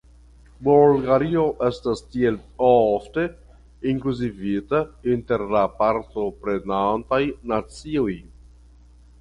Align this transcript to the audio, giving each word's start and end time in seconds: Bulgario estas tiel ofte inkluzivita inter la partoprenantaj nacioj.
Bulgario 0.67 1.41
estas 1.67 1.99
tiel 2.15 2.39
ofte 2.67 3.25
inkluzivita 3.91 4.81
inter 5.15 5.47
la 5.57 5.63
partoprenantaj 5.83 7.25
nacioj. 7.53 8.13